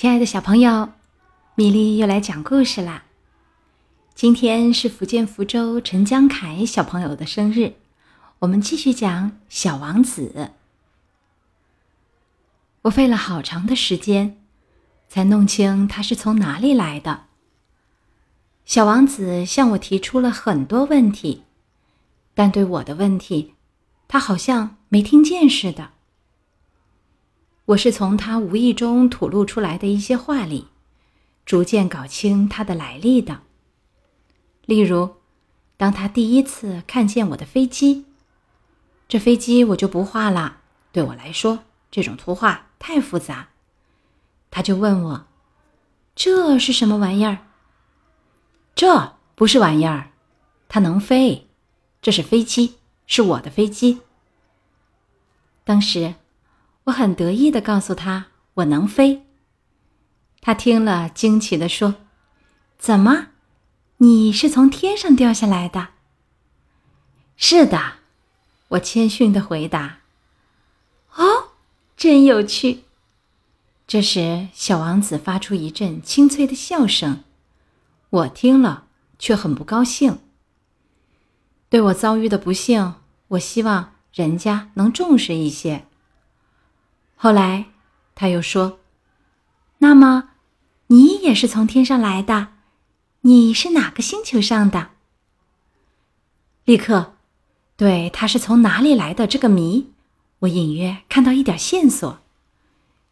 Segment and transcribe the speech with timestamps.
[0.00, 0.90] 亲爱的小朋友，
[1.56, 3.02] 米粒又来讲故事啦。
[4.14, 7.72] 今天是福建福州陈江凯小朋友的生日，
[8.38, 10.32] 我们继续讲《小王子》。
[12.82, 14.36] 我费了好长的时间，
[15.08, 17.24] 才弄清他是从哪里来的。
[18.64, 21.42] 小王子向我提出了很多问题，
[22.36, 23.54] 但对我的问题，
[24.06, 25.90] 他好像没听见似的。
[27.68, 30.68] 我是从他无意中吐露出来的一些话里，
[31.44, 33.42] 逐渐搞清他的来历的。
[34.64, 35.16] 例如，
[35.76, 38.06] 当他第一次看见我的飞机，
[39.06, 43.50] 这飞机我就不画了，对我来说这种图画太复杂。
[44.50, 45.26] 他就问我
[46.16, 47.36] ：“这是什么玩意儿
[48.74, 50.12] ？”“这不是玩意儿，
[50.70, 51.46] 它能飞，
[52.00, 54.00] 这是飞机，是我的飞机。”
[55.64, 56.14] 当时。
[56.88, 59.26] 我很得意的告诉他我能飞。
[60.40, 61.96] 他听了惊奇的说
[62.78, 63.28] ：“怎么，
[63.98, 65.88] 你是从天上掉下来的
[67.36, 67.94] ？”“是的。”
[68.68, 70.00] 我谦逊的回答。
[71.16, 71.50] “哦，
[71.96, 72.84] 真有趣。”
[73.86, 77.24] 这时，小王子发出一阵清脆的笑声，
[78.10, 78.84] 我听了
[79.18, 80.18] 却很不高兴。
[81.68, 82.94] 对我遭遇的不幸，
[83.28, 85.87] 我希望人家能重视一些。
[87.20, 87.66] 后来，
[88.14, 88.78] 他又说
[89.78, 90.30] ：“那么，
[90.86, 92.50] 你也是从天上来的？
[93.22, 94.90] 你是哪个星球上的？”
[96.64, 97.14] 立刻，
[97.76, 99.90] 对他是从哪里来的这个谜，
[100.38, 102.20] 我隐约看到一点线索。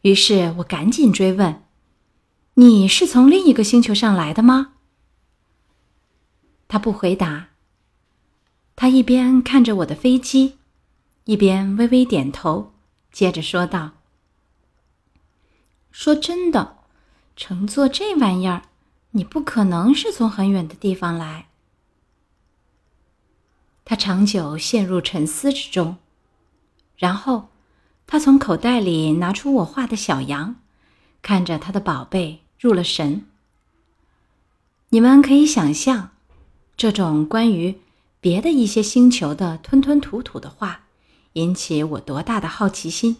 [0.00, 1.62] 于是我赶紧追问
[2.54, 4.72] ：“你是从另一个星球上来的吗？”
[6.68, 7.48] 他不回答。
[8.76, 10.56] 他一边看着我的飞机，
[11.24, 12.69] 一边微微点头。
[13.12, 13.92] 接着说道
[15.90, 16.78] ：“说真的，
[17.36, 18.62] 乘坐这玩意儿，
[19.10, 21.48] 你不可能是从很远的地方来。”
[23.84, 25.96] 他长久陷入沉思之中，
[26.96, 27.48] 然后
[28.06, 30.56] 他从口袋里拿出我画的小羊，
[31.22, 33.26] 看着他的宝贝入了神。
[34.90, 36.10] 你们可以想象，
[36.76, 37.80] 这种关于
[38.20, 40.82] 别的一些星球的吞吞吐吐的话。
[41.34, 43.18] 引起我多大的好奇心，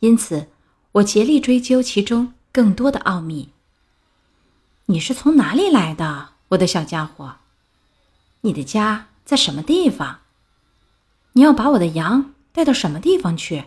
[0.00, 0.48] 因此
[0.92, 3.50] 我竭力追究其中更多的奥秘。
[4.86, 7.36] 你是从哪里来的，我的小家伙？
[8.42, 10.20] 你的家在什么地方？
[11.32, 13.64] 你要把我的羊带到什么地方去？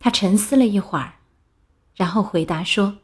[0.00, 1.16] 他沉思了一会儿，
[1.94, 2.98] 然后回答说：“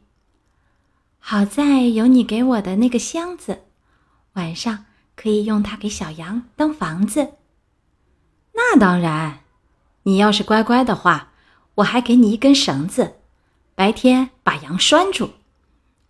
[1.19, 3.65] 好在有你给我的那个箱子，
[4.33, 4.85] 晚上
[5.15, 7.35] 可以用它给小羊当房子。”
[8.53, 9.39] 那当然，
[10.03, 11.31] 你要是乖乖的话，
[11.75, 13.15] 我还给你一根绳子，
[13.75, 15.31] 白天把羊拴住，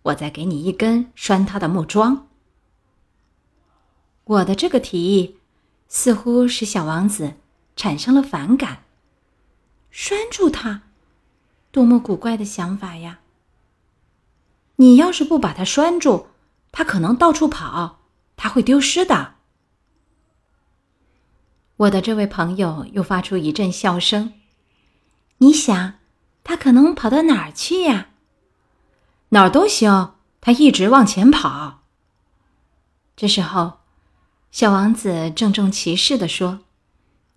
[0.02, 2.28] 我再给你一根拴它的木桩。
[4.24, 5.38] 我的这个提议
[5.88, 7.34] 似乎使小王子
[7.76, 8.84] 产生了反感。
[9.90, 10.82] 拴住它，
[11.72, 13.20] 多么古怪的想法呀！
[14.76, 16.28] 你要是不把它拴住，
[16.72, 17.98] 它可能到处跑，
[18.36, 19.34] 它会丢失的。
[21.80, 24.34] 我的这位朋友又发出一阵笑声。
[25.38, 25.94] 你想，
[26.44, 28.08] 他可能跑到哪儿去呀？
[29.30, 31.84] 哪儿都行，他一直往前跑。
[33.16, 33.78] 这时候，
[34.50, 36.60] 小王子郑重其事地说：“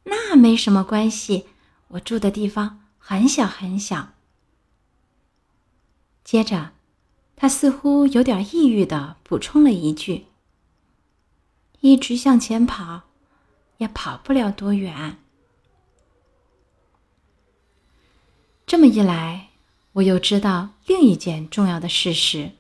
[0.04, 1.46] 那没什么关系，
[1.90, 4.10] 我住的地方很小很小。”
[6.26, 6.72] 接着，
[7.38, 10.26] 他似乎有点抑郁的补充了一句
[11.80, 13.04] ：“一直向前跑。”
[13.84, 15.18] 也跑不了多远。
[18.66, 19.50] 这么一来，
[19.92, 22.52] 我又知道另一件重要的事实：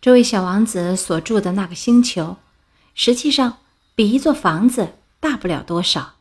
[0.00, 2.38] 这位小王子所住的那个星球，
[2.94, 3.58] 实际上
[3.94, 6.14] 比一座房子大不了多少。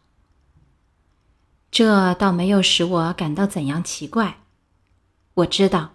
[1.72, 4.42] 这倒没有使我感到怎样奇怪。
[5.36, 5.94] 我知道，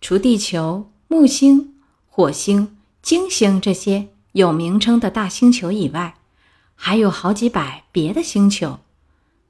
[0.00, 6.17] 除地球、木星、火星、金星这些有名称的大星球以外，
[6.80, 8.78] 还有好几百别的星球，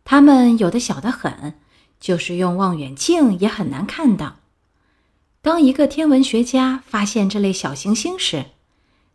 [0.02, 1.54] 它们有的小得很，
[2.00, 4.36] 就是用望远镜也很难看到。
[5.42, 8.46] 当一个天文学家发现这类小行星时，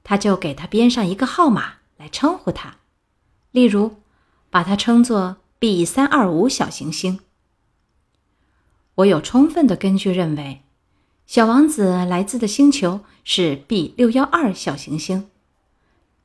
[0.04, 2.76] 他就给它编上一个号码来称呼它，
[3.52, 3.96] 例如，
[4.52, 7.20] 把它称作 B 三二五小行星。
[8.96, 10.62] 我有充分的根据认为，
[11.26, 15.32] 小王子来自的星球是 B 六幺二小行星。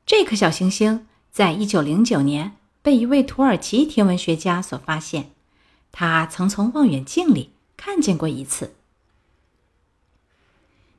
[0.05, 1.07] 这颗小行星。
[1.31, 5.31] 在一九零九年，被一位土耳其天文学家所发现。
[5.91, 8.75] 他曾从望远镜里看见过一次。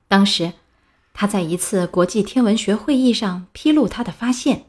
[0.09, 0.55] 当时，
[1.15, 4.67] 他在一次国际天文学会议上披露他的发现，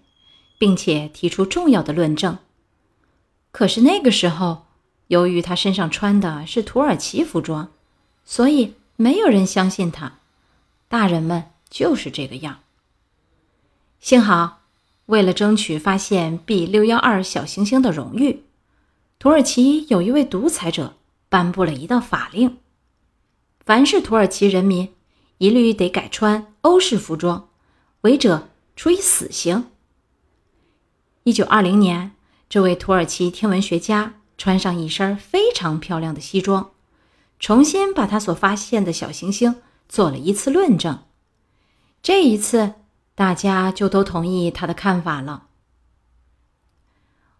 [0.59, 2.37] 并且提出重要的论证。
[3.51, 4.67] 可是那个时候，
[5.07, 7.71] 由于他身上穿的是土耳其服装，
[8.23, 10.19] 所以没有人相信他。
[10.87, 12.59] 大人们就是这个样。
[13.99, 14.60] 幸好，
[15.11, 18.45] 为了争取发现 B 六幺二小行星的荣誉，
[19.19, 20.95] 土耳其有一位独裁者
[21.27, 22.59] 颁布了一道法令：
[23.65, 24.93] 凡是土耳其人民。
[25.37, 27.49] 一律得改穿欧式服装，
[28.01, 29.71] 违者处以死刑。
[31.23, 32.11] 一九二零年，
[32.47, 36.69] 这位土耳其天文学家穿上一身非常漂亮的西装，
[37.39, 39.55] 重新把他所发现的小行星
[39.89, 40.99] 做了一次论证。
[42.03, 42.75] 这一次，
[43.15, 45.47] 大家就都同意他的看法了。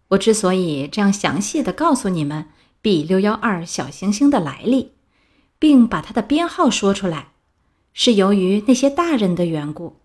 [0.08, 2.48] 我之所以这样详细的告诉你们
[2.80, 4.92] B 六幺二小行星的来历，
[5.58, 7.28] 并把它的编号说出来。
[7.94, 10.00] 是由于那些大人的缘故。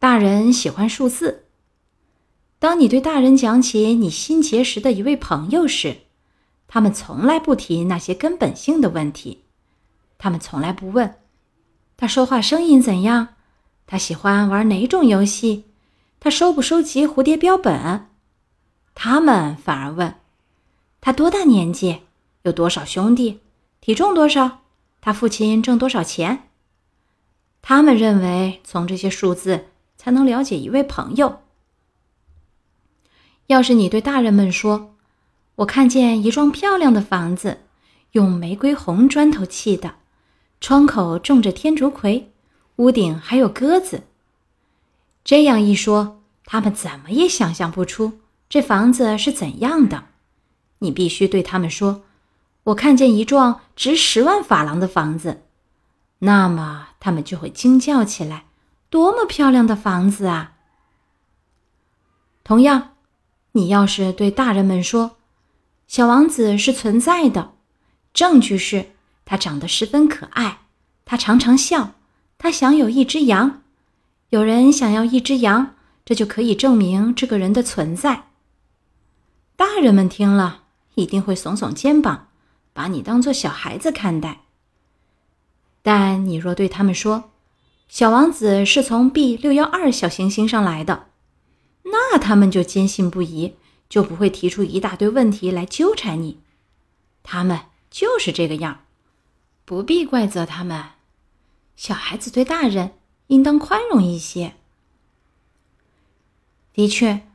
[0.00, 1.46] 大人喜欢数字。
[2.58, 5.98] 当你对大人讲起你新结识的一位朋友时，
[6.66, 9.44] 他们从来不提那些根本性的问题。
[10.18, 11.16] 他们从来不问
[11.96, 13.36] 他说话声音怎样，
[13.90, 15.64] 他喜欢玩哪种游戏，
[16.20, 18.06] 他收不收集蝴蝶标本。
[18.94, 20.14] 他们反而问
[21.00, 22.02] 他多大年纪，
[22.42, 23.40] 有多少兄弟，
[23.80, 24.60] 体重多少。
[25.00, 26.50] 他父亲挣多少钱？
[27.62, 29.66] 他们认为从这些数字
[29.96, 31.40] 才能了解一位朋友。
[33.48, 34.94] 要是你对大人们说
[35.56, 37.62] ：“我看见一幢漂亮的房子，
[38.12, 39.96] 用玫瑰红砖头砌的，
[40.60, 42.30] 窗口种着天竺葵，
[42.80, 44.04] 屋顶还有鸽子。”
[45.22, 50.04] 这样一说，他们怎么也想象不出这房子是怎样的。
[50.78, 52.02] 你必须对他们说。
[52.64, 55.42] 我看见一幢值十万法郎的房子，
[56.20, 58.44] 那么他们就会惊叫起来
[58.90, 60.52] ：“多么漂亮的房子啊！”
[62.44, 62.96] 同样，
[63.52, 65.16] 你要是对大人们说
[65.88, 67.54] ：“小王子是存在的，
[68.12, 68.90] 证据是
[69.24, 70.58] 他长得十分可爱，
[71.06, 71.94] 他常常笑，
[72.40, 73.62] 他享有一只羊，
[74.30, 78.24] 有人想要一只羊，这就可以证明这个人的存在。”
[79.54, 80.62] 大人们听了
[80.94, 82.26] 一定会耸耸肩膀。
[82.72, 84.42] 把你当做小孩子看待，
[85.82, 87.30] 但你若对他们说，
[87.88, 91.08] 小王子是从 B 六幺二小行星上来的，
[91.82, 93.56] 那他们就坚信不疑，
[93.88, 96.38] 就不会提出一大堆问题来纠缠你。
[97.24, 97.58] 他们
[97.90, 98.84] 就是这个样，
[99.64, 100.99] 不必怪责他们。
[101.80, 102.90] 小孩子对大人
[103.28, 104.52] 应当宽容一些。
[106.74, 107.26] 的确，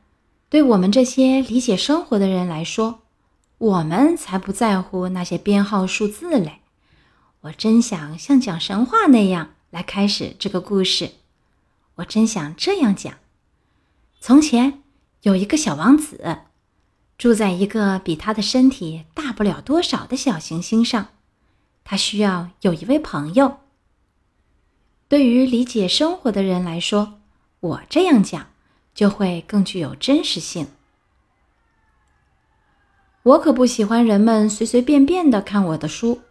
[0.48, 3.00] 对我们这些理解生活的人来说。
[3.58, 6.60] 我们才不在乎那些编号数字嘞！
[7.40, 11.14] 我真想像讲神话那样来开始这个故事。
[11.96, 13.14] 我真想这样讲：
[14.20, 14.80] 从前
[15.22, 16.42] 有一个小王子，
[17.18, 21.08] 住在一个比他的身体大不了多少的小行星上。
[21.82, 23.58] 他需要有一位朋友。
[25.08, 27.14] 对于理解生活的人来说，
[27.60, 28.46] 我这样讲
[28.94, 30.66] 就会更具有真实性。
[33.22, 36.22] 我可不喜欢人们随随便便的看我的书。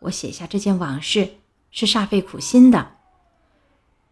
[0.00, 1.34] 我写下这件往事
[1.70, 2.92] 是煞费苦心的。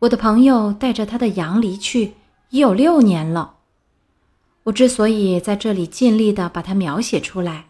[0.01, 2.15] 我的朋友带着他的羊离去
[2.51, 3.57] 已有六年了。
[4.65, 7.67] 我之所以在这里尽力的把它描写出来，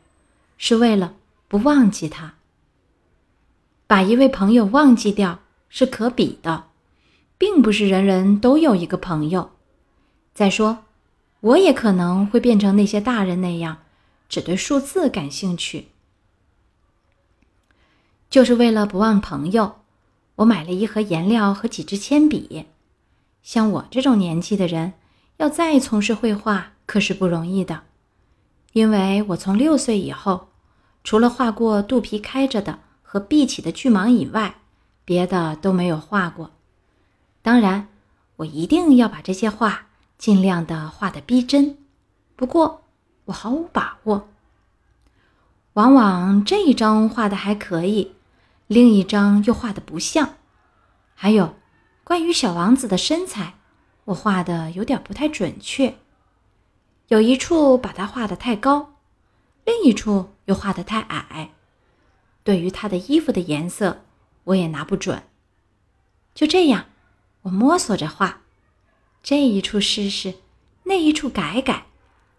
[0.59, 1.15] 是为了
[1.47, 2.35] 不忘记他。
[3.87, 5.41] 把一位朋友忘记掉
[5.75, 6.65] 是可比的，
[7.39, 9.53] 并不是人人都有一个朋友。
[10.35, 10.85] 再说，
[11.41, 13.79] 我也可能会变成那些大人那样。
[14.29, 15.89] 只对数字感兴趣，
[18.29, 19.77] 就是为了不忘朋友，
[20.37, 22.67] 我买了一盒颜料和几支铅笔。
[23.43, 24.93] 像我这种年纪的人，
[25.39, 27.85] 要再从事绘画可是不容易的，
[28.73, 30.49] 因为我从六岁以后，
[31.03, 34.62] 除了画过肚皮开着的和闭起的巨蟒以外，
[35.05, 36.51] 别的都没有画过。
[37.43, 37.89] 当然，
[38.37, 39.87] 我一定要把这些画
[40.19, 41.77] 尽量的画的逼真，
[42.37, 42.81] 不过。
[43.27, 44.29] 我毫无把握。
[45.75, 48.17] 往往这一张画的还可以，
[48.67, 50.35] 另一张又画的不像。
[51.15, 51.55] 还有，
[52.03, 53.55] 关于小王子的身材，
[54.07, 55.95] 我画的有点不太准确。
[57.09, 58.95] 有一处把他画的太高，
[59.65, 61.53] 另一处又画的太矮。
[62.43, 64.03] 对于他的衣服的颜色，
[64.45, 65.23] 我也拿不准。
[66.35, 66.87] 就这样，
[67.43, 68.41] 我摸索着画，
[69.23, 70.35] 这一处试试，
[70.85, 71.87] 那一处改改。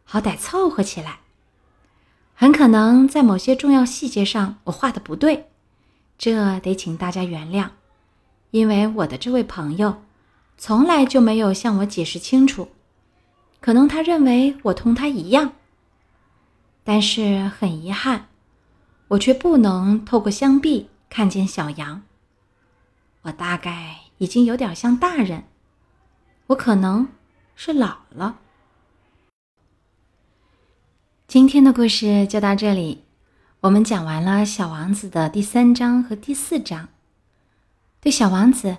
[0.05, 1.21] 好歹凑合起来，
[2.35, 5.49] 很可能在某些重要细节上我画的不对，
[6.17, 7.69] 这得请大家原谅。
[8.51, 10.03] 因为我的这位朋友
[10.57, 12.69] 从来就没有向我解释清楚，
[13.59, 15.53] 可能他认为我同他一样。
[16.83, 18.27] 但是很遗憾，
[19.07, 22.01] 我却不能透过香壁看见小羊。
[23.21, 25.43] 我大概已经有点像大人，
[26.47, 27.09] 我可能
[27.55, 28.39] 是老了。
[31.27, 33.03] 今天的故事就到这里，
[33.59, 36.89] 我们讲完了《小王子》的第三章和第四章。
[38.01, 38.77] 对小王子，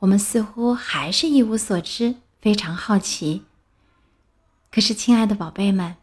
[0.00, 3.44] 我们似乎还是一无所知，非常好奇。
[4.72, 5.94] 可是，亲爱的宝贝们，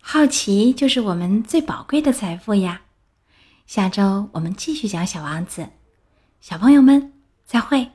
[0.00, 2.80] 好奇就是我们最宝贵的财富呀！
[3.66, 5.68] 下周我们继续讲小王子，
[6.40, 7.12] 小朋友们
[7.44, 7.90] 再会。